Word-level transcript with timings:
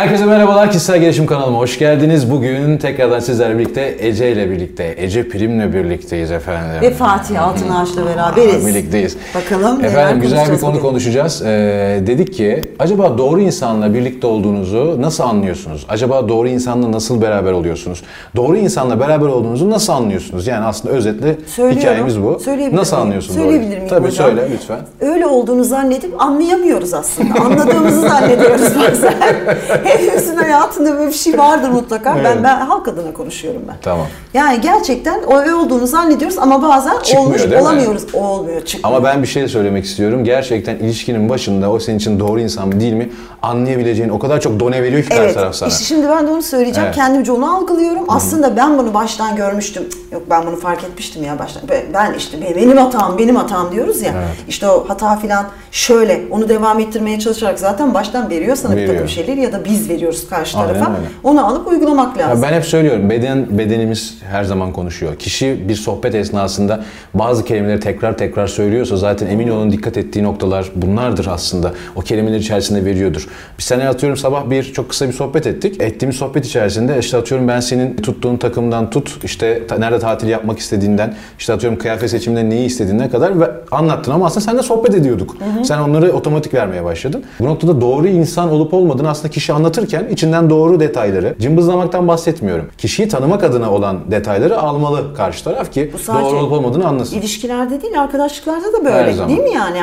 Herkese 0.00 0.24
merhabalar 0.24 0.68
Kişisel 0.70 0.98
Gelişim 1.00 1.26
kanalıma 1.26 1.58
hoş 1.58 1.78
geldiniz. 1.78 2.30
Bugün 2.30 2.78
tekrardan 2.78 3.20
sizlerle 3.20 3.58
birlikte 3.58 3.96
Ece 3.98 4.32
ile 4.32 4.50
birlikte, 4.50 4.94
Ece 4.98 5.28
Prim'le 5.28 5.72
birlikteyiz 5.72 6.30
efendim. 6.30 6.80
Ve 6.82 6.90
Fatih 6.90 7.42
Altınağaç'la 7.48 8.06
beraberiz. 8.06 8.66
Birlikteyiz. 8.66 9.16
Bakalım 9.34 9.84
Efendim 9.84 10.20
güzel 10.20 10.52
bir 10.52 10.60
konu 10.60 10.72
bugün. 10.72 10.80
konuşacağız. 10.82 11.42
Ee, 11.42 12.02
dedik 12.06 12.34
ki 12.34 12.60
acaba 12.78 13.18
doğru 13.18 13.40
insanla 13.40 13.94
birlikte 13.94 14.26
olduğunuzu 14.26 14.96
nasıl 15.02 15.24
anlıyorsunuz? 15.24 15.86
Acaba 15.88 16.28
doğru 16.28 16.48
insanla 16.48 16.92
nasıl 16.92 17.22
beraber 17.22 17.52
oluyorsunuz? 17.52 18.02
Doğru 18.36 18.56
insanla 18.56 19.00
beraber 19.00 19.26
olduğunuzu 19.26 19.70
nasıl 19.70 19.92
anlıyorsunuz? 19.92 20.46
Yani 20.46 20.64
aslında 20.64 20.94
özetle 20.94 21.36
Söylüyorum. 21.46 21.80
hikayemiz 21.80 22.22
bu. 22.22 22.32
Nasıl 22.32 22.50
miyim? 22.50 22.78
anlıyorsun 22.94 23.34
Söyleyebilir 23.34 23.76
miyim 23.76 23.88
Tabii 23.88 24.06
hocam? 24.06 24.26
söyle 24.26 24.48
lütfen. 24.52 24.78
Öyle 25.00 25.26
olduğunu 25.26 25.64
zannedip 25.64 26.22
anlayamıyoruz 26.22 26.94
aslında. 26.94 27.40
Anladığımızı 27.40 28.00
zannediyoruz 28.00 28.62
bazen. 28.62 29.14
Hepimizin 29.98 30.36
hayatında 30.36 30.92
böyle 30.98 31.08
bir 31.08 31.14
şey 31.16 31.38
vardır 31.38 31.68
mutlaka. 31.68 32.14
Evet. 32.14 32.24
Ben, 32.24 32.44
ben 32.44 32.56
halk 32.60 32.88
adına 32.88 33.12
konuşuyorum 33.12 33.62
ben. 33.68 33.74
Tamam. 33.82 34.06
Yani 34.34 34.60
gerçekten 34.60 35.22
o 35.22 35.36
öyle 35.38 35.54
olduğunu 35.54 35.86
zannediyoruz 35.86 36.38
ama 36.38 36.62
bazen 36.62 36.98
Çıkmıyor, 37.02 37.26
olmuş 37.26 37.38
değil 37.42 37.50
mi? 37.54 37.60
olamıyoruz. 37.60 38.14
Olmuyor, 38.14 38.64
çıkmıyor. 38.64 38.96
Ama 38.96 39.04
ben 39.08 39.22
bir 39.22 39.28
şey 39.28 39.48
söylemek 39.48 39.84
istiyorum. 39.84 40.24
Gerçekten 40.24 40.76
ilişkinin 40.76 41.28
başında 41.28 41.70
o 41.70 41.78
senin 41.78 41.96
için 41.98 42.20
doğru 42.20 42.40
insan 42.40 42.68
mı 42.68 42.80
değil 42.80 42.92
mi 42.92 43.10
anlayabileceğin 43.42 44.08
o 44.08 44.18
kadar 44.18 44.40
çok 44.40 44.60
done 44.60 44.82
veriyor 44.82 45.02
ki 45.02 45.08
Evet, 45.12 45.34
taraf 45.34 45.54
sana. 45.54 45.68
işte 45.68 45.84
şimdi 45.84 46.08
ben 46.08 46.26
de 46.26 46.30
onu 46.30 46.42
söyleyeceğim. 46.42 46.86
Evet. 46.86 46.94
Kendimce 46.96 47.32
onu 47.32 47.56
algılıyorum. 47.56 48.04
Aslında 48.08 48.56
ben 48.56 48.78
bunu 48.78 48.94
baştan 48.94 49.36
görmüştüm. 49.36 49.82
Cık, 49.90 50.00
Yok 50.12 50.22
ben 50.30 50.46
bunu 50.46 50.56
fark 50.56 50.84
etmiştim 50.84 51.22
ya 51.24 51.38
baştan. 51.38 51.62
Ben- 51.94 52.14
işte 52.14 52.38
benim 52.56 52.76
hatam, 52.76 53.18
benim 53.18 53.36
hatam 53.36 53.72
diyoruz 53.72 54.02
ya. 54.02 54.12
Evet. 54.16 54.28
İşte 54.48 54.68
o 54.68 54.84
hata 54.88 55.16
filan 55.16 55.46
şöyle 55.70 56.20
onu 56.30 56.48
devam 56.48 56.80
ettirmeye 56.80 57.18
çalışarak 57.18 57.58
zaten 57.58 57.94
baştan 57.94 58.30
veriyor 58.30 58.56
sana 58.56 58.72
bir 58.72 58.76
Veriyor. 58.76 58.94
takım 58.94 59.08
şeyleri 59.08 59.40
ya 59.40 59.52
da 59.52 59.64
biz 59.64 59.79
veriyoruz 59.88 60.28
karşı 60.28 60.58
Aynen 60.58 60.68
tarafa. 60.74 60.90
öyle. 60.90 61.00
Onu 61.24 61.46
alıp 61.46 61.66
uygulamak 61.68 62.16
Ya 62.20 62.28
lazım. 62.28 62.44
ben 62.48 62.52
hep 62.56 62.64
söylüyorum 62.64 63.10
beden 63.10 63.58
bedenimiz 63.58 64.18
her 64.30 64.44
zaman 64.44 64.72
konuşuyor. 64.72 65.16
Kişi 65.16 65.68
bir 65.68 65.74
sohbet 65.74 66.14
esnasında 66.14 66.84
bazı 67.14 67.44
kelimeleri 67.44 67.80
tekrar 67.80 68.18
tekrar 68.18 68.46
söylüyorsa 68.46 68.96
zaten 68.96 69.26
emin 69.26 69.48
olun 69.48 69.70
dikkat 69.72 69.96
ettiği 69.96 70.22
noktalar 70.22 70.70
bunlardır 70.74 71.26
aslında. 71.26 71.72
O 71.96 72.00
kelimeler 72.00 72.36
içerisinde 72.38 72.84
veriyordur. 72.84 73.28
Bir 73.58 73.62
sene 73.62 73.88
atıyorum 73.88 74.16
sabah 74.16 74.50
bir 74.50 74.62
çok 74.72 74.88
kısa 74.88 75.08
bir 75.08 75.12
sohbet 75.12 75.46
ettik. 75.46 75.82
Ettiğimiz 75.82 76.16
sohbet 76.16 76.46
içerisinde 76.46 76.98
işte 76.98 77.16
atıyorum 77.16 77.48
ben 77.48 77.60
senin 77.60 77.96
tuttuğun 77.96 78.36
takımdan 78.36 78.90
tut 78.90 79.24
işte 79.24 79.66
ta- 79.66 79.78
nerede 79.78 79.98
tatil 79.98 80.28
yapmak 80.28 80.58
istediğinden 80.58 81.14
işte 81.38 81.52
atıyorum 81.52 81.78
kıyafet 81.78 82.10
seçiminde 82.10 82.50
neyi 82.50 82.66
istediğine 82.66 83.10
kadar 83.10 83.40
ve 83.40 83.50
anlattın 83.70 84.12
ama 84.12 84.26
aslında 84.26 84.44
seninle 84.44 84.62
sohbet 84.62 84.94
ediyorduk. 84.94 85.36
Sen 85.64 85.78
onları 85.78 86.12
otomatik 86.12 86.54
vermeye 86.54 86.84
başladın. 86.84 87.24
Bu 87.40 87.44
noktada 87.44 87.80
doğru 87.80 88.08
insan 88.08 88.50
olup 88.50 88.74
olmadığını 88.74 89.10
aslında 89.10 89.28
kişi 89.28 89.52
anlatırken 89.70 90.06
içinden 90.10 90.50
doğru 90.50 90.80
detayları 90.80 91.34
cımbızlamaktan 91.40 92.08
bahsetmiyorum. 92.08 92.66
Kişiyi 92.78 93.08
tanımak 93.08 93.44
adına 93.44 93.70
olan 93.72 94.10
detayları 94.10 94.58
almalı 94.58 95.14
karşı 95.14 95.44
taraf 95.44 95.72
ki 95.72 95.92
doğru 96.08 96.36
olup 96.36 96.52
olmadığını 96.52 96.86
anlasın. 96.86 97.16
İlişkilerde 97.16 97.82
değil 97.82 98.00
arkadaşlıklarda 98.00 98.72
da 98.72 98.84
böyle 98.84 99.28
değil 99.28 99.38
mi 99.38 99.50
yani? 99.54 99.78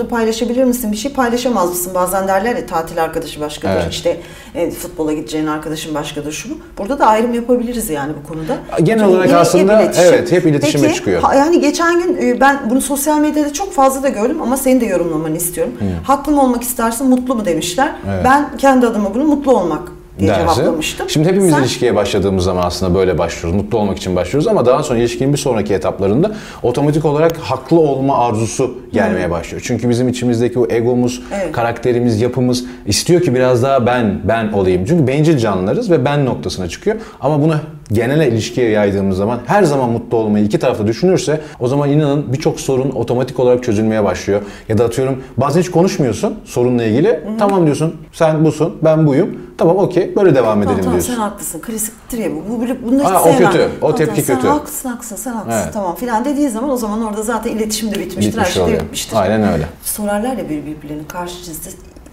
Da 0.00 0.08
paylaşabilir 0.08 0.64
misin? 0.64 0.92
Bir 0.92 0.96
şey 0.96 1.12
paylaşamaz 1.12 1.68
mısın? 1.68 1.92
Bazen 1.94 2.28
derler 2.28 2.56
ya 2.56 2.66
tatil 2.66 3.02
arkadaşı 3.02 3.40
başkadır. 3.40 3.74
Evet. 3.74 3.92
işte 3.92 4.20
e, 4.54 4.70
futbola 4.70 5.12
gideceğin 5.12 5.46
arkadaşın 5.46 5.94
başkadır 5.94 6.32
şu 6.32 6.50
bu. 6.50 6.54
Burada 6.78 6.98
da 6.98 7.06
ayrım 7.06 7.34
yapabiliriz 7.34 7.90
yani 7.90 8.12
bu 8.22 8.28
konuda. 8.28 8.56
Genel 8.82 9.04
Çünkü 9.04 9.16
olarak 9.16 9.32
aslında 9.32 9.82
evet, 9.82 10.32
hep 10.32 10.46
iletişime 10.46 10.86
Peki, 10.86 10.96
çıkıyor. 10.96 11.22
ha- 11.22 11.34
yani 11.34 11.60
geçen 11.60 12.02
gün 12.02 12.16
e, 12.22 12.40
ben 12.40 12.58
bunu 12.70 12.80
sosyal 12.80 13.18
medyada 13.18 13.52
çok 13.52 13.72
fazla 13.72 14.02
da 14.02 14.08
gördüm 14.08 14.42
ama 14.42 14.56
senin 14.56 14.80
de 14.80 14.86
yorumlamanı 14.86 15.36
istiyorum. 15.36 15.72
Haklı 16.04 16.32
mı 16.32 16.42
olmak 16.42 16.62
istersin 16.62 17.08
mutlu 17.08 17.34
mu 17.34 17.44
demişler. 17.44 17.92
Evet. 18.08 18.24
Ben 18.24 18.56
kendi 18.58 18.86
adıma 18.86 19.14
bunu 19.14 19.19
mutlu 19.24 19.56
olmak 19.58 19.92
diye 20.18 20.30
dersi. 20.30 20.54
cevaplamıştım. 20.56 21.10
Şimdi 21.10 21.28
hepimiz 21.28 21.50
Sen- 21.50 21.60
ilişkiye 21.60 21.94
başladığımız 21.96 22.44
zaman 22.44 22.62
aslında 22.66 22.94
böyle 22.94 23.18
başlıyoruz. 23.18 23.62
Mutlu 23.62 23.78
olmak 23.78 23.96
için 23.98 24.16
başlıyoruz 24.16 24.48
ama 24.48 24.66
daha 24.66 24.82
sonra 24.82 24.98
ilişkinin 24.98 25.32
bir 25.32 25.38
sonraki 25.38 25.74
etaplarında 25.74 26.32
otomatik 26.62 27.04
olarak 27.04 27.36
haklı 27.38 27.80
olma 27.80 28.18
arzusu 28.18 28.74
gelmeye 28.92 29.30
başlıyor. 29.30 29.62
Çünkü 29.66 29.88
bizim 29.88 30.08
içimizdeki 30.08 30.58
o 30.58 30.66
egomuz, 30.70 31.22
Evet. 31.34 31.52
karakterimiz, 31.52 32.20
yapımız 32.20 32.64
istiyor 32.86 33.20
ki 33.20 33.34
biraz 33.34 33.62
daha 33.62 33.86
ben, 33.86 34.20
ben 34.24 34.52
olayım. 34.52 34.84
Çünkü 34.88 35.06
bencil 35.06 35.38
canlılarız 35.38 35.90
ve 35.90 36.04
ben 36.04 36.24
noktasına 36.26 36.68
çıkıyor. 36.68 36.96
Ama 37.20 37.42
bunu 37.42 37.54
genel 37.92 38.32
ilişkiye 38.32 38.70
yaydığımız 38.70 39.16
zaman 39.16 39.40
her 39.46 39.62
zaman 39.62 39.90
mutlu 39.90 40.16
olmayı 40.16 40.44
iki 40.44 40.58
tarafta 40.58 40.86
düşünürse 40.86 41.40
o 41.60 41.68
zaman 41.68 41.90
inanın 41.90 42.32
birçok 42.32 42.60
sorun 42.60 42.90
otomatik 42.90 43.40
olarak 43.40 43.64
çözülmeye 43.64 44.04
başlıyor. 44.04 44.42
Ya 44.68 44.78
da 44.78 44.84
atıyorum 44.84 45.22
bazen 45.36 45.60
hiç 45.60 45.70
konuşmuyorsun 45.70 46.34
sorunla 46.44 46.84
ilgili. 46.84 47.20
Tamam 47.38 47.64
diyorsun 47.64 47.96
sen 48.12 48.44
busun 48.44 48.76
ben 48.84 49.06
buyum. 49.06 49.40
Tamam 49.58 49.76
okey 49.76 50.16
böyle 50.16 50.34
devam 50.34 50.58
edelim 50.58 50.66
Tamam, 50.68 50.80
tamam 50.82 50.92
diyorsun. 50.92 51.14
sen 51.14 51.20
haklısın. 51.20 51.60
Klasiktir 51.60 52.18
ya 52.18 52.30
bu. 52.32 52.36
bu 52.60 52.66
bunu 52.90 53.00
hiç 53.00 53.06
Aa, 53.10 53.20
o 53.22 53.36
kötü, 53.36 53.42
o 53.42 53.80
Tamam, 53.80 53.96
tepki 53.96 54.26
tamam, 54.26 54.40
kötü. 54.42 54.42
Sen 54.42 54.48
haklısın 54.58 54.88
haklısın 54.88 55.16
sen 55.16 55.32
haklısın 55.32 55.60
Evet. 55.62 55.74
tamam 55.74 55.94
filan 55.94 56.24
dediği 56.24 56.48
zaman 56.48 56.70
o 56.70 56.76
zaman 56.76 57.02
orada 57.04 57.22
zaten 57.22 57.50
iletişim 57.56 57.90
de 57.90 58.00
bitmiştir. 58.00 58.32
her 58.38 58.44
Bitmiş 58.44 58.54
şey 58.54 58.62
de 58.62 58.66
oluyor. 58.66 58.80
bitmiştir. 58.80 59.16
Aynen 59.16 59.52
öyle. 59.52 59.64
Sorarlar 59.82 60.36
ya 60.36 60.48
bir 60.48 60.66
birbirlerine 60.66 61.06
karşı 61.08 61.44
cinsde 61.44 61.68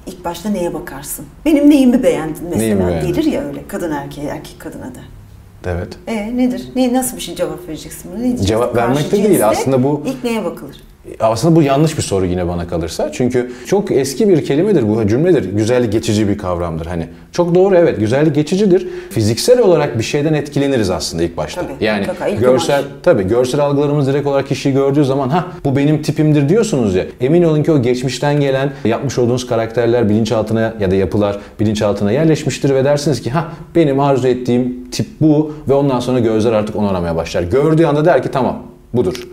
ilk 0.05 0.25
başta 0.25 0.49
neye 0.49 0.73
bakarsın? 0.73 1.25
Benim 1.45 1.69
neyimi 1.69 2.03
beğendin 2.03 2.43
mesela? 2.43 2.57
Neyimi 2.57 2.87
beğendin? 2.87 3.13
Gelir 3.13 3.31
ya 3.31 3.41
öyle 3.41 3.67
kadın 3.67 3.91
erkeğe 3.91 4.27
erkek 4.27 4.59
kadına 4.59 4.85
da. 4.85 4.99
Evet. 5.67 5.97
E 6.07 6.37
nedir? 6.37 6.67
Ne 6.75 6.93
nasıl 6.93 7.17
bir 7.17 7.21
şey 7.21 7.35
cevap 7.35 7.67
vereceksin 7.67 8.11
buna? 8.11 8.17
Ne 8.19 8.23
diyeceksin? 8.23 8.47
Cevap 8.47 8.75
vermek 8.75 9.11
de 9.11 9.23
değil, 9.23 9.47
aslında 9.49 9.83
bu- 9.83 10.03
ilk 10.05 10.23
neye 10.23 10.45
bakılır? 10.45 10.83
Aslında 11.19 11.55
bu 11.55 11.61
yanlış 11.61 11.97
bir 11.97 12.03
soru 12.03 12.25
yine 12.25 12.47
bana 12.47 12.67
kalırsa. 12.67 13.11
Çünkü 13.11 13.51
çok 13.65 13.91
eski 13.91 14.29
bir 14.29 14.45
kelimedir 14.45 14.89
bu 14.89 15.07
cümledir. 15.07 15.53
Güzellik 15.53 15.91
geçici 15.91 16.27
bir 16.27 16.37
kavramdır 16.37 16.85
hani. 16.85 17.07
Çok 17.31 17.55
doğru 17.55 17.75
evet 17.75 17.99
güzellik 17.99 18.35
geçicidir. 18.35 18.87
Fiziksel 19.09 19.59
olarak 19.59 19.97
bir 19.97 20.03
şeyden 20.03 20.33
etkileniriz 20.33 20.89
aslında 20.89 21.23
ilk 21.23 21.37
başta. 21.37 21.61
Tabii, 21.61 21.73
yani 21.79 21.99
mutlaka, 21.99 22.27
ilk 22.27 22.39
görsel 22.39 22.79
amaç. 22.79 22.91
tabii 23.03 23.27
görsel 23.27 23.61
algılarımız 23.61 24.07
direkt 24.07 24.27
olarak 24.27 24.47
kişiyi 24.47 24.73
gördüğü 24.73 25.05
zaman 25.05 25.29
ha 25.29 25.45
bu 25.65 25.75
benim 25.75 26.01
tipimdir 26.01 26.49
diyorsunuz 26.49 26.95
ya. 26.95 27.05
Emin 27.21 27.43
olun 27.43 27.63
ki 27.63 27.71
o 27.71 27.81
geçmişten 27.81 28.39
gelen 28.39 28.71
yapmış 28.85 29.17
olduğunuz 29.17 29.47
karakterler 29.47 30.09
bilinçaltına 30.09 30.73
ya 30.79 30.91
da 30.91 30.95
yapılar 30.95 31.39
bilinçaltına 31.59 32.11
yerleşmiştir 32.11 32.69
ve 32.75 32.85
dersiniz 32.85 33.21
ki 33.21 33.29
ha 33.29 33.47
benim 33.75 33.99
arzu 33.99 34.27
ettiğim 34.27 34.89
tip 34.91 35.07
bu 35.21 35.53
ve 35.69 35.73
ondan 35.73 35.99
sonra 35.99 36.19
gözler 36.19 36.53
artık 36.53 36.75
onu 36.75 36.89
aramaya 36.89 37.15
başlar. 37.15 37.43
Gördüğü 37.43 37.85
anda 37.85 38.05
der 38.05 38.23
ki 38.23 38.29
tamam 38.31 38.63
budur. 38.93 39.27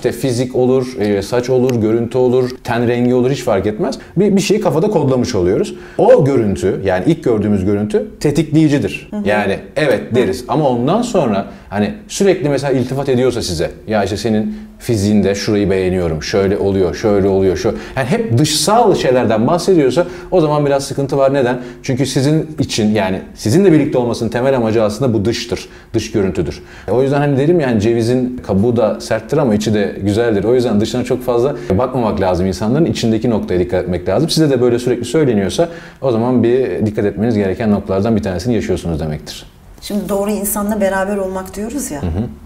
İşte 0.00 0.12
fizik 0.12 0.56
olur, 0.56 0.96
e, 1.00 1.22
saç 1.22 1.50
olur, 1.50 1.74
görüntü 1.74 2.18
olur, 2.18 2.50
ten 2.64 2.88
rengi 2.88 3.14
olur 3.14 3.30
hiç 3.30 3.42
fark 3.42 3.66
etmez. 3.66 3.98
Bir, 4.16 4.36
bir 4.36 4.40
şeyi 4.40 4.60
kafada 4.60 4.90
kodlamış 4.90 5.34
oluyoruz. 5.34 5.74
O 5.98 6.24
görüntü 6.24 6.80
yani 6.84 7.04
ilk 7.06 7.24
gördüğümüz 7.24 7.64
görüntü 7.64 8.06
tetikleyicidir. 8.20 9.10
Yani 9.24 9.58
evet 9.76 10.14
deriz 10.14 10.44
ama 10.48 10.68
ondan 10.68 11.02
sonra 11.02 11.46
hani 11.70 11.94
sürekli 12.08 12.48
mesela 12.48 12.72
iltifat 12.72 13.08
ediyorsa 13.08 13.42
size 13.42 13.70
ya 13.86 14.04
işte 14.04 14.16
senin 14.16 14.56
fiziğinde 14.78 15.34
şurayı 15.34 15.70
beğeniyorum, 15.70 16.22
şöyle 16.22 16.58
oluyor, 16.58 16.94
şöyle 16.94 17.28
oluyor, 17.28 17.56
şu. 17.56 17.68
Yani 17.96 18.06
hep 18.08 18.38
dışsal 18.38 18.94
şeylerden 18.94 19.46
bahsediyorsa 19.46 20.06
o 20.30 20.40
zaman 20.40 20.66
biraz 20.66 20.84
sıkıntı 20.84 21.18
var. 21.18 21.34
Neden? 21.34 21.58
Çünkü 21.82 22.06
sizin 22.06 22.46
için 22.58 22.94
yani 22.94 23.20
sizinle 23.34 23.72
birlikte 23.72 23.98
olmasının 23.98 24.30
temel 24.30 24.56
amacı 24.56 24.82
aslında 24.82 25.14
bu 25.14 25.24
dıştır, 25.24 25.68
dış 25.94 26.12
görüntüdür. 26.12 26.62
E, 26.88 26.90
O 26.90 27.02
yüzden 27.02 27.18
hani 27.18 27.38
derim 27.38 27.60
yani 27.60 27.80
cevizin 27.80 28.36
kabuğu 28.46 28.76
da 28.76 29.00
serttir 29.00 29.38
ama 29.38 29.54
içi 29.54 29.74
de 29.74 29.96
güzeldir. 30.02 30.44
O 30.44 30.54
yüzden 30.54 30.80
dışına 30.80 31.04
çok 31.04 31.22
fazla 31.22 31.56
bakmamak 31.78 32.20
lazım 32.20 32.46
insanların. 32.46 32.84
içindeki 32.84 33.30
noktaya 33.30 33.60
dikkat 33.60 33.82
etmek 33.82 34.08
lazım. 34.08 34.30
Size 34.30 34.50
de 34.50 34.60
böyle 34.60 34.78
sürekli 34.78 35.04
söyleniyorsa 35.04 35.68
o 36.00 36.12
zaman 36.12 36.42
bir 36.42 36.86
dikkat 36.86 37.04
etmeniz 37.04 37.36
gereken 37.36 37.70
noktalardan 37.70 38.16
bir 38.16 38.22
tanesini 38.22 38.54
yaşıyorsunuz 38.54 39.00
demektir. 39.00 39.49
Şimdi 39.80 40.08
doğru 40.08 40.30
insanla 40.30 40.80
beraber 40.80 41.16
olmak 41.16 41.56
diyoruz 41.56 41.90
ya. 41.90 42.00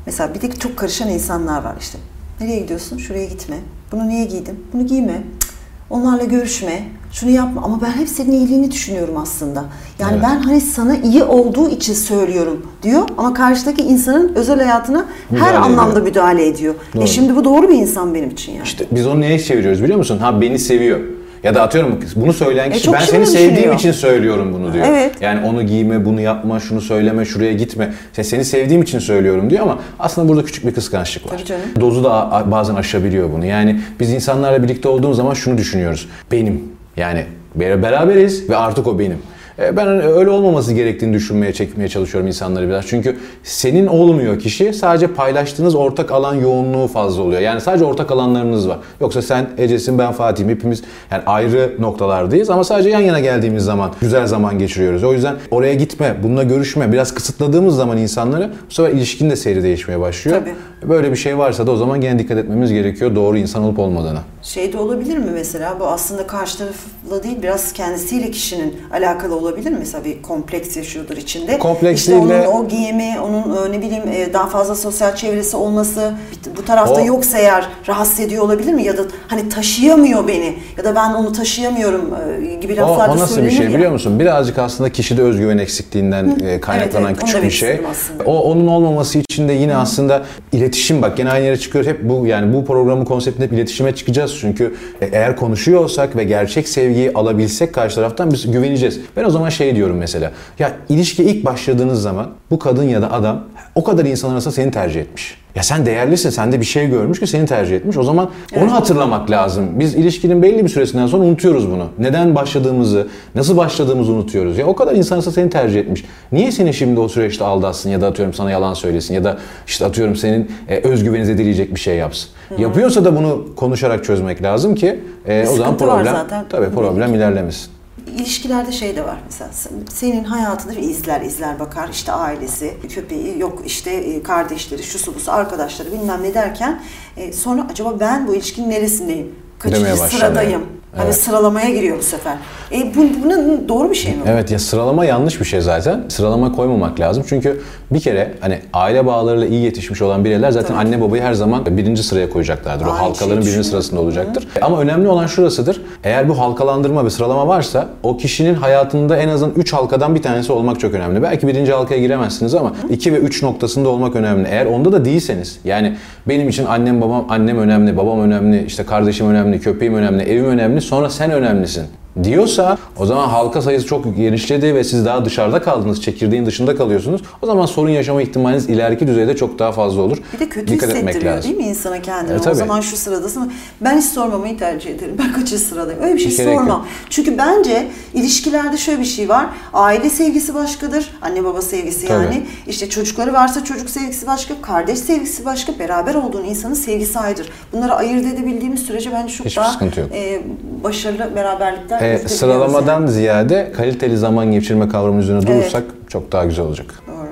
Mesela 0.06 0.34
bir 0.34 0.40
de 0.40 0.50
çok 0.50 0.76
karışan 0.76 1.08
insanlar 1.08 1.64
var 1.64 1.74
işte. 1.80 1.98
Nereye 2.40 2.58
gidiyorsun? 2.60 2.98
Şuraya 2.98 3.24
gitme. 3.26 3.56
Bunu 3.92 4.08
niye 4.08 4.24
giydin? 4.24 4.64
Bunu 4.72 4.86
giyme. 4.86 5.22
Cık, 5.40 5.54
Onlarla 5.90 6.24
görüşme. 6.24 6.82
Şunu 7.12 7.30
yapma. 7.30 7.62
Ama 7.62 7.80
ben 7.82 7.90
hep 7.90 8.08
senin 8.08 8.32
iyiliğini 8.32 8.70
düşünüyorum 8.70 9.16
aslında. 9.16 9.64
Yani 9.98 10.12
Evet. 10.12 10.22
ben 10.24 10.38
hani 10.42 10.60
sana 10.60 10.96
iyi 10.96 11.22
olduğu 11.24 11.68
için 11.68 11.94
söylüyorum 11.94 12.66
diyor. 12.82 13.02
Ama 13.18 13.34
karşıdaki 13.34 13.82
insanın 13.82 14.34
özel 14.34 14.58
hayatına 14.60 15.04
Müdahale 15.30 15.50
her 15.50 15.60
anlamda 15.60 15.90
ediyor. 15.92 16.06
müdahale 16.06 16.46
ediyor. 16.46 16.74
Doğru. 16.94 17.02
E 17.04 17.06
şimdi 17.06 17.36
bu 17.36 17.44
doğru 17.44 17.68
bir 17.68 17.74
insan 17.74 18.14
benim 18.14 18.30
için 18.30 18.52
yani. 18.52 18.64
İşte 18.64 18.84
biz 18.90 19.06
onu 19.06 19.20
neye 19.20 19.38
çeviriyoruz 19.38 19.82
biliyor 19.82 19.98
musun? 19.98 20.18
Ha 20.18 20.40
beni 20.40 20.58
seviyor. 20.58 21.00
Ya 21.44 21.54
da 21.54 21.62
atıyorum 21.62 22.00
bunu 22.16 22.32
söyleyen 22.32 22.72
kişi 22.72 22.84
çok 22.84 22.94
ben 22.94 23.00
seni 23.00 23.26
sevdiğim 23.26 23.72
için 23.72 23.92
söylüyorum 23.92 24.52
bunu 24.52 24.72
diyor. 24.72 24.86
Evet. 24.88 25.12
Yani 25.20 25.46
onu 25.46 25.62
giyme, 25.62 26.04
bunu 26.04 26.20
yapma, 26.20 26.60
şunu 26.60 26.80
söyleme, 26.80 27.24
şuraya 27.24 27.52
gitme. 27.52 27.92
İşte 28.10 28.24
seni 28.24 28.44
sevdiğim 28.44 28.82
için 28.82 28.98
söylüyorum 28.98 29.50
diyor 29.50 29.62
ama 29.62 29.78
aslında 29.98 30.28
burada 30.28 30.44
küçük 30.44 30.66
bir 30.66 30.74
kıskançlık 30.74 31.26
var. 31.26 31.30
Tabii 31.30 31.44
canım. 31.44 31.62
Dozu 31.80 32.04
da 32.04 32.44
bazen 32.46 32.74
aşabiliyor 32.74 33.32
bunu. 33.32 33.46
Yani 33.46 33.80
biz 34.00 34.12
insanlarla 34.12 34.62
birlikte 34.62 34.88
olduğumuz 34.88 35.16
zaman 35.16 35.34
şunu 35.34 35.58
düşünüyoruz. 35.58 36.08
Benim. 36.32 36.62
Yani 36.96 37.24
ber- 37.58 37.82
beraberiz 37.82 38.50
ve 38.50 38.56
artık 38.56 38.86
o 38.86 38.98
benim. 38.98 39.18
E, 39.58 39.76
ben 39.76 39.88
öyle 39.88 40.30
olmaması 40.30 40.72
gerektiğini 40.72 41.12
düşünmeye, 41.12 41.52
çekmeye 41.52 41.88
çalışıyorum 41.88 42.26
insanları 42.26 42.68
biraz. 42.68 42.86
Çünkü 42.86 43.16
senin 43.42 43.86
olmuyor 43.86 44.38
kişi. 44.38 44.72
Sadece 44.72 45.06
paylaştığınız 45.06 45.74
ortak 45.74 46.12
alan 46.12 46.34
yoğunluğu 46.34 46.86
fazla 46.86 47.22
oluyor. 47.22 47.40
Yani 47.40 47.60
sadece 47.60 47.84
ortak 47.84 48.10
alanlarınız 48.10 48.68
var. 48.68 48.78
Yoksa 49.00 49.22
sen 49.22 49.46
Ece'sin, 49.58 49.98
ben 49.98 50.12
Fatih'im. 50.12 50.48
Hepimiz 50.48 50.82
yani 51.10 51.22
ayrı 51.26 51.72
noktalardayız 51.78 52.50
ama 52.50 52.64
sadece 52.64 52.90
yan 52.90 53.00
yana 53.00 53.20
geldiğimiz 53.20 53.64
zaman 53.64 53.90
güzel 54.00 54.26
zaman 54.26 54.58
geçiriyoruz. 54.58 55.04
O 55.04 55.12
yüzden 55.12 55.34
oraya 55.50 55.74
gitme, 55.74 56.16
bununla 56.22 56.42
görüşme. 56.42 56.92
Biraz 56.92 57.14
kısıtladığımız 57.14 57.76
zaman 57.76 57.98
insanları 57.98 58.50
bu 58.70 58.74
sefer 58.74 58.90
ilişkinin 58.90 59.30
de 59.30 59.36
seyri 59.36 59.62
değişmeye 59.62 60.00
başlıyor. 60.00 60.40
Tabii. 60.40 60.54
Böyle 60.88 61.10
bir 61.10 61.16
şey 61.16 61.38
varsa 61.38 61.66
da 61.66 61.70
o 61.70 61.76
zaman 61.76 62.00
gene 62.00 62.18
dikkat 62.18 62.38
etmemiz 62.38 62.72
gerekiyor 62.72 63.16
doğru 63.16 63.38
insan 63.38 63.62
olup 63.62 63.78
olmadığına. 63.78 64.22
Şey 64.42 64.72
de 64.72 64.78
olabilir 64.78 65.18
mi 65.18 65.30
mesela 65.34 65.80
bu 65.80 65.86
aslında 65.86 66.26
karşı 66.26 66.58
tarafla 66.58 67.22
değil 67.22 67.42
biraz 67.42 67.72
kendisiyle 67.72 68.30
kişinin 68.30 68.76
alakalı 68.92 69.34
olabilir 69.44 69.70
mi? 69.70 69.76
Mesela 69.78 70.04
bir 70.04 70.22
kompleks 70.22 70.76
yaşıyordur 70.76 71.16
içinde. 71.16 71.58
Kompleks 71.58 72.00
işte 72.00 72.14
onun 72.14 72.44
o 72.46 72.68
giyimi, 72.68 73.16
onun 73.20 73.66
e, 73.66 73.72
ne 73.72 73.82
bileyim 73.82 74.02
e, 74.12 74.32
daha 74.32 74.46
fazla 74.46 74.74
sosyal 74.74 75.16
çevresi 75.16 75.56
olması 75.56 76.12
bu 76.56 76.64
tarafta 76.64 77.02
O- 77.02 77.06
yoksa 77.06 77.38
eğer 77.38 77.64
rahatsız 77.88 78.20
ediyor 78.20 78.44
olabilir 78.44 78.72
mi? 78.72 78.82
Ya 78.84 78.98
da 78.98 79.02
hani 79.28 79.48
taşıyamıyor 79.48 80.28
beni 80.28 80.54
ya 80.78 80.84
da 80.84 80.94
ben 80.94 81.14
onu 81.14 81.32
taşıyamıyorum 81.32 82.14
e, 82.42 82.54
gibi 82.54 82.72
O, 82.72 82.76
laflar 82.76 83.08
da 83.08 83.12
o 83.12 83.16
nasıl 83.16 83.42
bir 83.42 83.50
şey 83.50 83.66
ya. 83.66 83.74
biliyor 83.74 83.92
musun? 83.92 84.20
Birazcık 84.20 84.58
aslında 84.58 84.92
kişide 84.92 85.22
özgüven 85.22 85.58
eksikliğinden 85.58 86.38
e, 86.46 86.60
kaynaklanan 86.60 87.10
evet, 87.10 87.22
onu 87.22 87.26
küçük 87.26 87.42
bir 87.42 87.50
şey. 87.50 87.80
O 88.26 88.42
onun 88.50 88.66
olmaması 88.66 89.18
için 89.18 89.48
de 89.48 89.52
yine 89.52 89.76
aslında 89.76 90.22
iletişim 90.52 91.02
bak 91.02 91.16
gene 91.16 91.30
aynı 91.30 91.44
yere 91.44 91.56
çıkıyoruz. 91.56 91.90
Hep 91.90 92.08
bu 92.08 92.26
yani 92.26 92.54
bu 92.54 92.64
programın 92.64 93.04
konseptinde 93.04 93.46
hep 93.46 93.52
iletişime 93.52 93.94
çıkacağız. 93.94 94.36
Çünkü 94.40 94.74
eğer 95.00 95.36
konuşuyor 95.36 95.84
olsak 95.84 96.16
ve 96.16 96.24
gerçek 96.24 96.68
sevgiyi 96.68 97.12
alabilsek 97.14 97.72
karşı 97.72 97.94
taraftan 97.94 98.30
biz 98.32 98.50
güveneceğiz. 98.52 99.00
Ben 99.16 99.24
o 99.24 99.30
zaman 99.34 99.48
şey 99.48 99.76
diyorum 99.76 99.96
mesela. 99.96 100.32
Ya 100.58 100.72
ilişki 100.88 101.24
ilk 101.24 101.44
başladığınız 101.44 102.02
zaman 102.02 102.26
bu 102.50 102.58
kadın 102.58 102.84
ya 102.84 103.02
da 103.02 103.12
adam 103.12 103.44
o 103.74 103.84
kadar 103.84 104.04
insan 104.04 104.30
arasında 104.30 104.54
seni 104.54 104.70
tercih 104.70 105.00
etmiş. 105.00 105.38
Ya 105.54 105.62
sen 105.62 105.86
değerlisin, 105.86 106.30
sende 106.30 106.60
bir 106.60 106.64
şey 106.64 106.90
görmüş 106.90 107.20
ki 107.20 107.26
seni 107.26 107.46
tercih 107.46 107.76
etmiş. 107.76 107.96
O 107.96 108.02
zaman 108.02 108.30
onu 108.56 108.72
hatırlamak 108.72 109.30
lazım. 109.30 109.68
Biz 109.72 109.94
ilişkinin 109.94 110.42
belli 110.42 110.64
bir 110.64 110.68
süresinden 110.68 111.06
sonra 111.06 111.24
unutuyoruz 111.24 111.70
bunu. 111.70 111.88
Neden 111.98 112.34
başladığımızı, 112.34 113.08
nasıl 113.34 113.56
başladığımızı 113.56 114.12
unutuyoruz. 114.12 114.58
Ya 114.58 114.66
o 114.66 114.74
kadar 114.74 114.94
insan 114.94 115.16
arasında 115.16 115.34
seni 115.34 115.50
tercih 115.50 115.80
etmiş. 115.80 116.04
Niye 116.32 116.52
seni 116.52 116.74
şimdi 116.74 117.00
o 117.00 117.08
süreçte 117.08 117.44
aldatsın 117.44 117.90
ya 117.90 118.00
da 118.00 118.06
atıyorum 118.06 118.34
sana 118.34 118.50
yalan 118.50 118.74
söylesin 118.74 119.14
ya 119.14 119.24
da 119.24 119.38
işte 119.66 119.84
atıyorum 119.84 120.16
senin 120.16 120.50
e, 120.68 120.76
özgüveni 120.76 121.26
zedeleyecek 121.26 121.74
bir 121.74 121.80
şey 121.80 121.96
yapsın. 121.96 122.30
Yapıyorsa 122.58 123.04
da 123.04 123.16
bunu 123.16 123.46
konuşarak 123.56 124.04
çözmek 124.04 124.42
lazım 124.42 124.74
ki 124.74 125.00
e, 125.26 125.46
o 125.52 125.56
zaman 125.56 125.78
problem 125.78 126.16
tabii 126.50 126.70
problem 126.74 127.14
ilerlemesin. 127.14 127.73
İlişkilerde 128.06 128.72
şey 128.72 128.96
de 128.96 129.04
var 129.04 129.18
mesela 129.26 129.50
sen- 129.52 129.72
senin 129.94 130.24
hayatında 130.24 130.72
bir 130.76 130.82
izler 130.82 131.20
izler 131.20 131.60
bakar 131.60 131.88
işte 131.88 132.12
ailesi 132.12 132.74
köpeği 132.88 133.38
yok 133.38 133.62
işte 133.66 133.90
e, 133.90 134.22
kardeşleri 134.22 134.82
şusu 134.82 135.14
busu 135.14 135.32
arkadaşları 135.32 135.92
bilmem 135.92 136.22
ne 136.22 136.34
derken 136.34 136.82
e, 137.16 137.32
sonra 137.32 137.66
acaba 137.70 138.00
ben 138.00 138.28
bu 138.28 138.34
ilişkinin 138.34 138.70
neresindeyim? 138.70 139.34
Kaçıncı 139.58 139.84
sıradayım? 140.18 140.66
Hani 140.96 141.04
Evet. 141.06 141.16
sıralamaya 141.16 141.70
giriyor 141.70 141.98
bu 141.98 142.02
sefer. 142.02 142.36
E 142.72 142.94
bu, 142.94 143.00
bu 143.24 143.68
doğru 143.68 143.90
bir 143.90 143.94
şey 143.94 144.12
mi? 144.12 144.18
Evet 144.26 144.50
ya 144.50 144.58
sıralama 144.58 145.04
yanlış 145.04 145.40
bir 145.40 145.44
şey 145.44 145.60
zaten. 145.60 146.00
Sıralama 146.08 146.52
koymamak 146.52 147.00
lazım. 147.00 147.24
Çünkü 147.26 147.60
bir 147.90 148.00
kere 148.00 148.34
hani 148.40 148.58
aile 148.72 149.06
bağlarıyla 149.06 149.46
iyi 149.46 149.64
yetişmiş 149.64 150.02
olan 150.02 150.24
bireyler 150.24 150.50
zaten 150.50 150.68
Tabii. 150.68 150.78
anne 150.78 151.00
babayı 151.00 151.22
her 151.22 151.34
zaman 151.34 151.66
birinci 151.76 152.02
sıraya 152.02 152.30
koyacaklardır. 152.30 152.86
O 152.86 152.88
Aynı 152.88 152.98
halkaların 152.98 153.42
şeyi 153.42 153.52
birinci 153.52 153.68
sırasında 153.68 154.00
olacaktır. 154.00 154.48
Ama 154.62 154.80
önemli 154.80 155.08
olan 155.08 155.26
şurasıdır. 155.26 155.82
Eğer 156.04 156.28
bu 156.28 156.38
halkalandırma 156.38 157.04
ve 157.04 157.10
sıralama 157.10 157.48
varsa 157.48 157.88
o 158.02 158.16
kişinin 158.16 158.54
hayatında 158.54 159.16
en 159.16 159.28
azından 159.28 159.54
3 159.56 159.72
halkadan 159.72 160.14
bir 160.14 160.22
tanesi 160.22 160.52
olmak 160.52 160.80
çok 160.80 160.94
önemli. 160.94 161.22
Belki 161.22 161.46
birinci 161.48 161.72
halkaya 161.72 162.00
giremezsiniz 162.00 162.54
ama 162.54 162.72
2 162.90 163.12
ve 163.12 163.16
3 163.16 163.42
noktasında 163.42 163.88
olmak 163.88 164.16
önemli. 164.16 164.48
Eğer 164.48 164.66
onda 164.66 164.92
da 164.92 165.04
değilseniz 165.04 165.58
yani 165.64 165.96
benim 166.28 166.48
için 166.48 166.64
annem 166.64 167.00
babam 167.00 167.26
annem 167.28 167.58
önemli, 167.58 167.96
babam 167.96 168.20
önemli, 168.20 168.64
işte 168.66 168.86
kardeşim 168.86 169.28
önemli, 169.28 169.60
köpeğim 169.60 169.94
önemli, 169.94 170.22
evim 170.22 170.44
önemli, 170.44 170.80
sonra 170.84 171.10
sen 171.10 171.30
önemlisin 171.30 171.86
diyorsa 172.22 172.78
o 172.96 173.06
zaman 173.06 173.28
halka 173.28 173.62
sayısı 173.62 173.86
çok 173.86 174.16
genişledi 174.16 174.74
ve 174.74 174.84
siz 174.84 175.04
daha 175.04 175.24
dışarıda 175.24 175.62
kaldınız, 175.62 176.02
çekirdeğin 176.02 176.46
dışında 176.46 176.76
kalıyorsunuz. 176.76 177.22
O 177.42 177.46
zaman 177.46 177.66
sorun 177.66 177.90
yaşama 177.90 178.22
ihtimaliniz 178.22 178.68
ileriki 178.68 179.06
düzeyde 179.06 179.36
çok 179.36 179.58
daha 179.58 179.72
fazla 179.72 180.02
olur. 180.02 180.18
Bir 180.34 180.38
de 180.40 180.48
kötü 180.48 180.66
Dikkat 180.72 180.88
hissettiriyor 180.88 181.34
lazım. 181.34 181.50
değil 181.50 181.64
mi 181.64 181.68
insana 181.70 182.02
kendini? 182.02 182.36
E, 182.46 182.50
o 182.50 182.54
zaman 182.54 182.80
şu 182.80 182.96
sıradasın? 182.96 183.52
Ben 183.80 183.98
hiç 183.98 184.04
sormamayı 184.04 184.58
tercih 184.58 184.90
ederim. 184.90 185.14
Ben 185.24 185.32
kaçıncı 185.32 185.58
sıradayım? 185.58 186.02
Öyle 186.02 186.14
bir 186.14 186.18
şey 186.18 186.36
gerek 186.36 186.54
sormam. 186.54 186.68
yok. 186.68 186.86
Çünkü 187.10 187.38
bence 187.38 187.86
ilişkilerde 188.14 188.76
şöyle 188.76 189.00
bir 189.00 189.04
şey 189.04 189.28
var. 189.28 189.46
Aile 189.72 190.10
sevgisi 190.10 190.54
başkadır. 190.54 191.10
Anne 191.22 191.44
baba 191.44 191.62
sevgisi 191.62 192.06
Tabii. 192.06 192.24
yani. 192.24 192.42
İşte 192.66 192.88
çocukları 192.88 193.32
varsa 193.32 193.64
çocuk 193.64 193.90
sevgisi 193.90 194.26
başka. 194.26 194.54
Kardeş 194.62 194.98
sevgisi 194.98 195.44
başka. 195.44 195.78
Beraber 195.78 196.14
olduğun 196.14 196.44
insanın 196.44 196.74
sevgisi 196.74 197.18
ayrıdır. 197.18 197.48
Bunları 197.72 197.94
ayırt 197.94 198.26
edebildiğimiz 198.26 198.80
sürece 198.82 199.12
bence 199.12 199.34
çok 199.34 199.46
Hiçbir 199.46 199.62
daha 199.62 199.78
e, 200.14 200.42
başarılı 200.84 201.36
beraberlikler 201.36 202.00
E, 202.04 202.28
sıralamadan 202.28 203.00
yani. 203.00 203.10
ziyade 203.10 203.72
kaliteli 203.76 204.16
zaman 204.16 204.52
geçirme 204.52 204.88
kavramı 204.88 205.20
üzerine 205.20 205.46
durursak 205.46 205.82
çok 206.08 206.32
daha 206.32 206.44
güzel 206.44 206.64
olacak. 206.64 206.86
Doğru. 207.08 207.28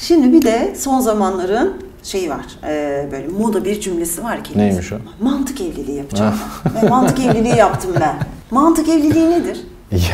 Şimdi 0.00 0.32
bir 0.32 0.42
de 0.42 0.74
son 0.76 1.00
zamanların 1.00 1.74
şeyi 2.02 2.30
var. 2.30 2.44
e, 2.68 3.08
böyle 3.12 3.28
moda 3.28 3.64
bir 3.64 3.80
cümlesi 3.80 4.24
var 4.24 4.44
ki. 4.44 4.58
Neymiş 4.58 4.92
o? 4.92 4.96
Mantık 5.20 5.60
evliliği 5.60 5.96
yapacağım. 5.98 6.34
Ve 6.82 6.88
mantık 6.88 7.18
evliliği 7.20 7.56
yaptım 7.56 7.90
ben. 8.00 8.16
Mantık 8.50 8.88
evliliği 8.88 9.30
nedir? 9.30 9.60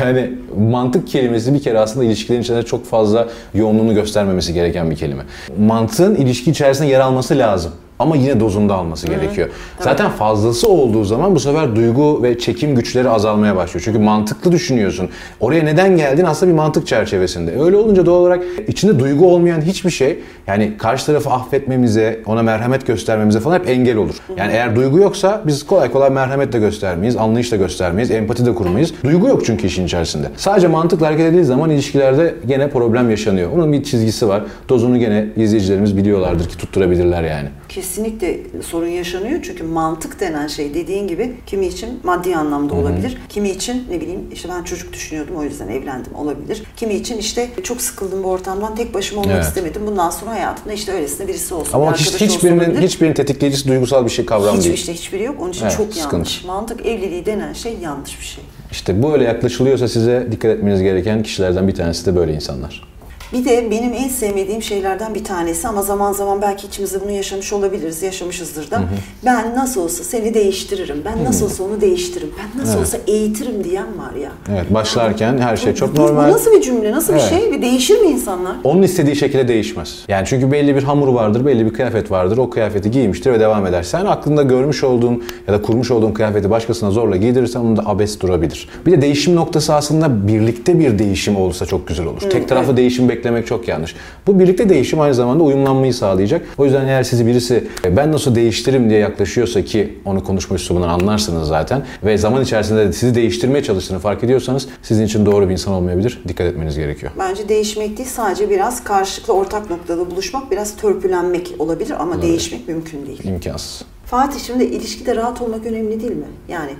Yani 0.00 0.32
mantık 0.58 1.08
kelimesi 1.08 1.54
bir 1.54 1.62
kere 1.62 1.78
aslında 1.78 2.04
ilişkilerin 2.04 2.42
içinde 2.42 2.62
çok 2.62 2.86
fazla 2.86 3.28
yoğunluğunu 3.54 3.94
göstermemesi 3.94 4.54
gereken 4.54 4.90
bir 4.90 4.96
kelime. 4.96 5.22
Mantığın 5.58 6.14
ilişki 6.14 6.50
içerisinde 6.50 6.88
yer 6.88 7.00
alması 7.00 7.38
lazım. 7.38 7.72
Ama 7.98 8.16
yine 8.16 8.40
dozunda 8.40 8.74
alması 8.74 9.06
gerekiyor. 9.06 9.48
Zaten 9.80 10.10
fazlası 10.10 10.68
olduğu 10.68 11.04
zaman 11.04 11.34
bu 11.34 11.40
sefer 11.40 11.76
duygu 11.76 12.22
ve 12.22 12.38
çekim 12.38 12.74
güçleri 12.74 13.08
azalmaya 13.08 13.56
başlıyor. 13.56 13.82
Çünkü 13.84 13.98
mantıklı 13.98 14.52
düşünüyorsun. 14.52 15.08
Oraya 15.40 15.62
neden 15.62 15.96
geldin 15.96 16.24
aslında 16.24 16.52
bir 16.52 16.56
mantık 16.56 16.86
çerçevesinde. 16.86 17.60
Öyle 17.60 17.76
olunca 17.76 18.06
doğal 18.06 18.20
olarak 18.20 18.42
içinde 18.68 18.98
duygu 18.98 19.26
olmayan 19.32 19.60
hiçbir 19.60 19.90
şey 19.90 20.18
yani 20.46 20.72
karşı 20.78 21.06
tarafı 21.06 21.30
affetmemize, 21.30 22.20
ona 22.26 22.42
merhamet 22.42 22.86
göstermemize 22.86 23.40
falan 23.40 23.58
hep 23.58 23.68
engel 23.68 23.96
olur. 23.96 24.14
Yani 24.36 24.52
eğer 24.52 24.76
duygu 24.76 24.98
yoksa 24.98 25.42
biz 25.46 25.66
kolay 25.66 25.92
kolay 25.92 26.10
merhamet 26.10 26.52
de 26.52 26.58
göstermeyiz, 26.58 27.16
anlayış 27.16 27.52
da 27.52 27.56
göstermeyiz, 27.56 28.10
empati 28.10 28.46
de 28.46 28.54
kurmayız. 28.54 28.92
Duygu 29.04 29.28
yok 29.28 29.46
çünkü 29.46 29.66
işin 29.66 29.84
içerisinde. 29.86 30.26
Sadece 30.36 30.68
mantıkla 30.68 31.06
hareket 31.06 31.24
edildiği 31.26 31.44
zaman 31.44 31.70
ilişkilerde 31.70 32.34
gene 32.46 32.70
problem 32.70 33.10
yaşanıyor. 33.10 33.52
Onun 33.52 33.72
bir 33.72 33.82
çizgisi 33.82 34.28
var. 34.28 34.42
Dozunu 34.68 34.98
gene 34.98 35.26
izleyicilerimiz 35.36 35.96
biliyorlardır 35.96 36.48
ki 36.48 36.58
tutturabilirler 36.58 37.22
yani. 37.22 37.48
Kesinlikle 37.68 38.40
sorun 38.62 38.86
yaşanıyor 38.88 39.40
çünkü 39.42 39.64
mantık 39.64 40.20
denen 40.20 40.46
şey 40.46 40.74
dediğin 40.74 41.08
gibi 41.08 41.36
kimi 41.46 41.66
için 41.66 42.00
maddi 42.02 42.36
anlamda 42.36 42.74
olabilir. 42.74 43.16
Kimi 43.28 43.50
için 43.50 43.84
ne 43.90 44.00
bileyim 44.00 44.20
işte 44.32 44.48
ben 44.48 44.64
çocuk 44.64 44.92
düşünüyordum 44.92 45.36
o 45.36 45.42
yüzden 45.42 45.68
evlendim 45.68 46.14
olabilir. 46.14 46.62
Kimi 46.76 46.94
için 46.94 47.18
işte 47.18 47.48
çok 47.62 47.80
sıkıldım 47.80 48.22
bu 48.22 48.28
ortamdan 48.28 48.74
tek 48.74 48.94
başıma 48.94 49.20
olmak 49.20 49.34
Evet. 49.34 49.44
istemedim. 49.44 49.82
Bundan 49.86 50.10
sonra 50.10 50.30
hayatımda 50.30 50.72
işte 50.72 50.92
öylesine 50.92 51.28
birisi 51.28 51.54
olsun. 51.54 51.72
Ama 51.72 51.92
bir 51.92 51.98
hiç, 51.98 52.20
hiçbirinin, 52.20 52.58
olabilir. 52.58 52.82
hiçbirinin 52.82 53.14
tetikleyicisi 53.14 53.68
duygusal 53.68 54.04
bir 54.04 54.10
şey 54.10 54.26
kavram 54.26 54.56
Hiç 54.56 54.64
değil. 54.64 54.74
işte 54.74 54.94
hiçbiri 54.94 55.22
yok. 55.22 55.36
Onun 55.40 55.50
için 55.50 55.62
Evet, 55.62 55.76
çok 55.76 55.94
sıkıntı. 55.94 56.14
yanlış. 56.14 56.44
Mantık 56.44 56.86
evliliği 56.86 57.26
denen 57.26 57.52
şey 57.52 57.76
yanlış 57.82 58.20
bir 58.20 58.24
şey. 58.24 58.44
İşte 58.72 59.02
böyle 59.02 59.24
yaklaşılıyorsa 59.24 59.88
size 59.88 60.28
dikkat 60.32 60.50
etmeniz 60.50 60.82
gereken 60.82 61.22
kişilerden 61.22 61.68
bir 61.68 61.74
tanesi 61.74 62.06
de 62.06 62.16
böyle 62.16 62.32
insanlar. 62.34 62.88
Bir 63.32 63.44
de 63.44 63.70
benim 63.70 63.92
en 63.92 64.08
sevmediğim 64.08 64.62
şeylerden 64.62 65.14
bir 65.14 65.24
tanesi 65.24 65.68
ama 65.68 65.82
zaman 65.82 66.12
zaman 66.12 66.42
belki 66.42 66.66
içimizde 66.66 67.00
bunu 67.04 67.10
yaşamış 67.10 67.52
olabiliriz, 67.52 68.02
yaşamışızdır 68.02 68.70
da. 68.70 68.80
Ben 69.24 69.54
nasıl 69.54 69.80
olsa 69.80 70.04
seni 70.04 70.34
değiştiririm, 70.34 71.02
ben 71.04 71.24
nasıl 71.24 71.44
olsa 71.46 71.64
onu 71.64 71.80
değiştiririm, 71.80 72.30
ben 72.38 72.60
nasıl 72.62 72.72
Evet. 72.78 72.86
olsa 72.86 72.98
eğitirim 73.06 73.64
diyen 73.64 73.86
var 73.98 74.14
ya. 74.22 74.30
Evet 74.52 74.74
başlarken 74.74 75.38
her 75.38 75.56
şey 75.56 75.74
çok 75.74 75.96
Bu- 75.96 76.00
normal. 76.02 76.28
Bu 76.28 76.32
nasıl 76.32 76.52
bir 76.52 76.60
cümle, 76.60 76.92
nasıl 76.92 77.12
Evet. 77.12 77.22
bir 77.32 77.38
şey? 77.38 77.52
Bir 77.52 77.62
değişir 77.62 78.00
mi 78.00 78.06
insanlar? 78.06 78.56
Onun 78.64 78.82
istediği 78.82 79.16
şekilde 79.16 79.48
değişmez. 79.48 79.98
Yani 80.08 80.26
çünkü 80.26 80.52
belli 80.52 80.76
bir 80.76 80.82
hamur 80.82 81.08
vardır, 81.08 81.46
belli 81.46 81.66
bir 81.66 81.72
kıyafet 81.72 82.10
vardır. 82.10 82.38
O 82.38 82.50
kıyafeti 82.50 82.90
giymiştir 82.90 83.32
ve 83.32 83.40
devam 83.40 83.66
eder. 83.66 83.82
Sen 83.82 84.04
aklında 84.06 84.42
görmüş 84.42 84.84
olduğun 84.84 85.24
ya 85.48 85.54
da 85.54 85.62
kurmuş 85.62 85.90
olduğun 85.90 86.12
kıyafeti 86.12 86.50
başkasına 86.50 86.90
zorla 86.90 87.16
giydirirsen 87.16 87.60
onun 87.60 87.76
da 87.76 87.82
abes 87.86 88.20
durabilir. 88.20 88.68
Bir 88.86 88.92
de 88.92 89.00
değişim 89.02 89.36
noktası 89.36 89.74
aslında 89.74 90.28
birlikte 90.28 90.78
bir 90.78 90.98
değişim 90.98 91.36
olursa 91.36 91.66
çok 91.66 91.88
güzel 91.88 92.06
olur. 92.06 92.20
Tek 92.20 92.48
taraflı 92.48 92.76
değişim 92.76 93.08
beklemek 93.18 93.46
çok 93.46 93.68
yanlış. 93.68 93.94
Bu 94.26 94.38
birlikte 94.38 94.68
değişim 94.68 95.00
aynı 95.00 95.14
zamanda 95.14 95.42
uyumlanmayı 95.44 95.94
sağlayacak. 95.94 96.42
O 96.58 96.64
yüzden 96.64 96.86
eğer 96.86 97.02
sizi 97.02 97.26
birisi 97.26 97.64
"E, 97.84 97.96
ben 97.96 98.12
nasıl 98.12 98.34
değiştiririm 98.34 98.90
diye 98.90 98.98
yaklaşıyorsa 99.00 99.62
ki 99.62 99.98
onu 100.04 100.24
konuşma 100.24 100.56
üslubundan 100.56 100.88
anlarsınız 100.88 101.48
zaten 101.48 101.82
ve 102.04 102.18
zaman 102.18 102.42
içerisinde 102.42 102.88
de 102.88 102.92
sizi 102.92 103.14
değiştirmeye 103.14 103.62
çalıştığını 103.64 103.98
fark 103.98 104.24
ediyorsanız 104.24 104.68
sizin 104.82 105.06
için 105.06 105.26
doğru 105.26 105.46
bir 105.48 105.52
insan 105.52 105.74
olmayabilir. 105.74 106.22
Dikkat 106.28 106.46
etmeniz 106.46 106.76
gerekiyor. 106.76 107.12
Bence 107.18 107.48
değişmek 107.48 107.98
değil, 107.98 108.08
sadece 108.08 108.50
biraz 108.50 108.84
karşılıklı 108.84 109.32
ortak 109.34 109.70
noktada 109.70 110.10
buluşmak, 110.10 110.50
biraz 110.50 110.76
törpülenmek 110.76 111.54
olabilir 111.58 111.94
ama 111.98 112.22
değişmek 112.22 112.68
mümkün 112.68 113.06
değil. 113.06 113.24
İmkansız. 113.24 113.82
Fatih 114.06 114.40
şimdi 114.40 114.64
ilişkide 114.64 115.16
rahat 115.16 115.42
olmak 115.42 115.66
önemli 115.66 116.00
değil 116.00 116.12
mi? 116.16 116.24
Yani 116.48 116.70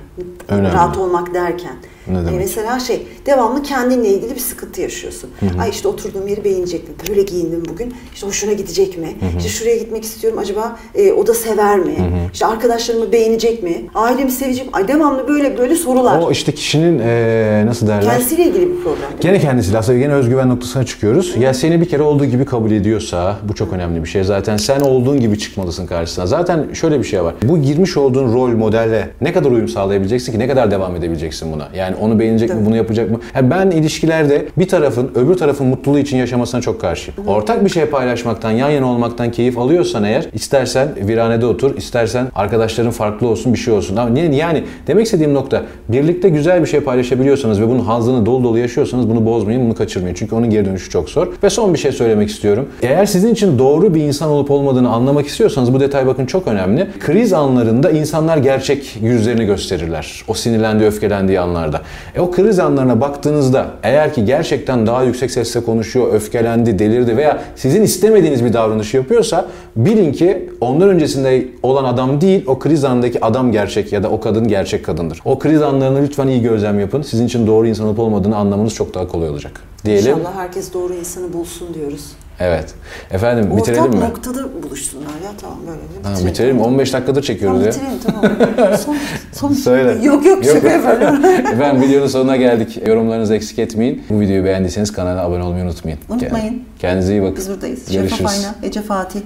Önemli. 0.48 0.72
rahat 0.72 0.96
olmak 0.98 1.34
derken. 1.34 1.72
Ne 2.10 2.14
Hani 2.16 2.26
demek? 2.26 2.40
mesela 2.40 2.80
şey 2.80 3.06
devamlı 3.26 3.62
kendinle 3.62 4.08
ilgili 4.08 4.34
bir 4.34 4.40
sıkıntı 4.40 4.80
yaşıyorsun. 4.80 5.30
Ay 5.60 5.70
işte 5.70 5.88
oturduğum 5.88 6.28
yeri 6.28 6.44
beğenecek 6.44 6.88
mi? 6.88 6.94
Böyle 7.08 7.22
giyindim 7.22 7.62
bugün. 7.68 7.94
İşte 8.14 8.26
hoşuna 8.26 8.52
gidecek 8.52 8.98
mi? 8.98 9.08
İşte 9.38 9.48
şuraya 9.48 9.76
gitmek 9.76 10.04
istiyorum. 10.04 10.38
Acaba 10.38 10.76
e, 10.94 11.12
o 11.12 11.26
da 11.26 11.34
sever 11.34 11.78
mi? 11.78 11.94
İşte 12.32 12.46
arkadaşlarımı 12.46 13.12
beğenecek 13.12 13.62
mi? 13.62 13.84
Ailemi 13.94 14.30
sevecek 14.30 14.64
mi? 14.66 14.70
Ay 14.72 14.88
devamlı 14.88 15.28
böyle 15.28 15.58
böyle 15.58 15.74
sorular. 15.74 16.22
O 16.22 16.30
işte 16.30 16.52
kişinin 16.52 16.98
eee, 16.98 17.66
nasıl 17.66 17.86
derler? 17.86 18.02
Kendisiyle 18.10 18.44
ilgili 18.44 18.68
bir 18.70 18.76
problem. 18.82 19.08
Gene 19.20 19.40
kendisiyle 19.40 19.78
aslında 19.78 19.98
gene 19.98 20.12
özgüven 20.12 20.48
noktasına 20.48 20.86
çıkıyoruz. 20.86 21.34
Ya 21.40 21.54
seni 21.54 21.80
bir 21.80 21.88
kere 21.88 22.02
olduğu 22.02 22.24
gibi 22.24 22.44
kabul 22.44 22.70
ediyorsa 22.70 23.36
bu 23.48 23.54
çok 23.54 23.72
önemli 23.72 24.02
bir 24.04 24.08
şey. 24.08 24.24
Zaten 24.24 24.56
sen 24.56 24.80
olduğun 24.80 25.20
gibi 25.20 25.38
çıkmalısın 25.38 25.86
karşısına. 25.86 26.26
Zaten 26.26 26.66
şöyle 26.74 26.98
bir 26.98 27.04
şey 27.04 27.22
var. 27.22 27.34
Bu 27.42 27.58
girmiş 27.62 27.96
olduğun 27.96 28.32
rol 28.34 28.48
modelle 28.48 29.10
ne 29.20 29.32
kadar 29.32 29.50
uyum 29.50 29.68
sağlayabileceksin 29.68 30.32
ki 30.32 30.38
ne 30.38 30.48
kadar 30.48 30.70
devam 30.70 30.96
edebileceksin 30.96 31.52
buna? 31.52 31.68
Yani 31.76 31.96
onu 32.00 32.18
beğenecek 32.18 32.54
mi, 32.54 32.66
bunu 32.66 32.76
yapacak 32.76 33.10
mı? 33.10 33.20
Ya 33.34 33.50
ben 33.50 33.70
ilişkilerde 33.70 34.46
bir 34.58 34.68
tarafın 34.68 35.10
öbür 35.14 35.34
tarafın 35.34 35.66
mutluluğu 35.66 35.98
için 35.98 36.16
yaşamasına 36.16 36.60
çok 36.60 36.80
karşıyım. 36.80 37.28
Ortak 37.28 37.64
bir 37.64 37.70
şey 37.70 37.84
paylaşmaktan, 37.86 38.50
yan 38.50 38.70
yana 38.70 38.86
olmaktan 38.86 39.30
keyif 39.30 39.58
alıyorsan 39.58 40.04
eğer 40.04 40.28
istersen 40.32 40.88
viranede 41.08 41.46
otur, 41.46 41.76
istersen 41.76 42.26
arkadaşların 42.34 42.92
farklı 42.92 43.28
olsun, 43.28 43.52
bir 43.52 43.58
şey 43.58 43.74
olsun. 43.74 43.96
Ama 43.96 44.10
niye 44.10 44.34
yani 44.34 44.64
demek 44.86 45.04
istediğim 45.04 45.34
nokta 45.34 45.62
birlikte 45.88 46.28
güzel 46.28 46.60
bir 46.60 46.66
şey 46.66 46.80
paylaşabiliyorsanız 46.80 47.60
ve 47.60 47.68
bunun 47.68 47.80
hazını 47.80 48.26
dolu 48.26 48.44
dolu 48.44 48.58
yaşıyorsanız 48.58 49.10
bunu 49.10 49.26
bozmayın, 49.26 49.64
bunu 49.64 49.74
kaçırmayın. 49.74 50.14
Çünkü 50.14 50.34
onun 50.34 50.50
geri 50.50 50.64
dönüşü 50.64 50.90
çok 50.90 51.10
zor. 51.10 51.28
Ve 51.42 51.50
son 51.50 51.74
bir 51.74 51.78
şey 51.78 51.92
söylemek 51.92 52.28
istiyorum. 52.28 52.68
Eğer 52.82 53.06
sizin 53.06 53.32
için 53.32 53.58
doğru 53.58 53.94
bir 53.94 54.02
insan 54.02 54.28
olup 54.30 54.50
olmadığını 54.50 54.88
anlamak 54.88 55.26
istiyorsanız 55.26 55.74
bu 55.74 55.80
detay 55.80 56.06
bakın 56.06 56.26
çok 56.26 56.48
önemli. 56.48 56.86
Kriz 57.00 57.32
anlarında 57.32 57.90
insanlar 57.90 58.36
gerçek 58.36 58.98
yüzlerini 59.02 59.46
gösterirler. 59.46 60.24
O 60.28 60.34
sinirlendiği, 60.34 60.88
öfkelendiği 60.88 61.40
anlarda. 61.40 61.82
E 62.14 62.20
o 62.20 62.30
kriz 62.30 62.58
anlarına 62.58 63.00
baktığınızda 63.00 63.66
eğer 63.82 64.14
ki 64.14 64.24
gerçekten 64.24 64.86
daha 64.86 65.02
yüksek 65.02 65.30
sesle 65.30 65.60
konuşuyor, 65.60 66.12
öfkelendi, 66.12 66.78
delirdi 66.78 67.16
veya 67.16 67.42
sizin 67.56 67.82
istemediğiniz 67.82 68.44
bir 68.44 68.52
davranış 68.52 68.94
yapıyorsa 68.94 69.46
bilin 69.76 70.12
ki 70.12 70.50
ondan 70.60 70.88
öncesinde 70.88 71.48
olan 71.62 71.84
adam 71.84 72.20
değil, 72.20 72.44
o 72.46 72.58
kriz 72.58 72.84
anındaki 72.84 73.24
adam 73.24 73.52
gerçek 73.52 73.92
ya 73.92 74.02
da 74.02 74.10
o 74.10 74.20
kadın 74.20 74.48
gerçek 74.48 74.84
kadındır. 74.84 75.20
O 75.24 75.38
kriz 75.38 75.62
anlarını 75.62 76.02
lütfen 76.02 76.28
iyi 76.28 76.42
gözlem 76.42 76.80
yapın. 76.80 77.02
Sizin 77.02 77.26
için 77.26 77.46
doğru 77.46 77.66
insan 77.66 77.86
olup 77.86 77.98
olmadığını 77.98 78.36
anlamanız 78.36 78.74
çok 78.74 78.94
daha 78.94 79.08
kolay 79.08 79.28
olacak. 79.28 79.60
Diyelim. 79.84 80.18
İnşallah 80.18 80.34
herkes 80.34 80.72
doğru 80.74 80.94
insanı 80.94 81.32
bulsun 81.32 81.74
diyoruz. 81.74 82.04
Evet. 82.40 82.74
Efendim 83.10 83.52
Ortak 83.52 83.58
bitirelim 83.68 83.90
mi? 83.90 84.00
noktada 84.00 84.62
buluşsunlar 84.62 85.06
ya 85.24 85.30
tamam 85.40 85.58
böyle. 85.66 85.78
bir 85.98 86.02
Tamam, 86.02 86.26
bitirelim. 86.26 86.60
15 86.60 86.92
dakikadır 86.92 87.22
çekiyoruz 87.22 87.76
Tamam 87.76 87.92
ya. 87.92 87.98
bitirelim 88.00 88.36
tamam. 88.56 88.76
Son, 88.78 88.96
son 89.32 89.52
Söyle. 89.52 90.04
Yok 90.06 90.26
yok 90.26 90.44
şaka 90.44 90.68
yapıyorum. 90.68 91.24
Efendim 91.52 91.82
videonun 91.82 92.06
sonuna 92.06 92.36
geldik. 92.36 92.86
Yorumlarınızı 92.86 93.34
eksik 93.34 93.58
etmeyin. 93.58 94.02
Bu 94.10 94.20
videoyu 94.20 94.44
beğendiyseniz 94.44 94.92
kanala 94.92 95.22
abone 95.22 95.42
olmayı 95.42 95.64
unutmayın. 95.64 95.98
Unutmayın. 96.08 96.62
Kendinize 96.78 97.12
iyi 97.12 97.22
bakın. 97.22 97.36
Biz 97.36 97.48
buradayız. 97.50 97.92
Görüşürüz. 97.92 98.10
Şeffaf 98.18 98.32
Ayna, 98.32 98.54
Ece 98.62 98.82
Fatih. 98.82 99.20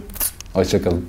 Hoşçakalın. 0.54 1.04